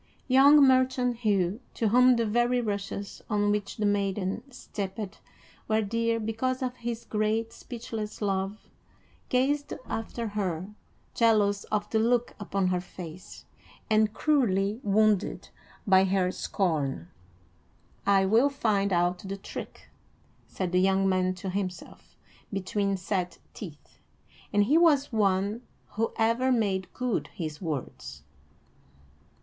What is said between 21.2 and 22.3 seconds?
to himself,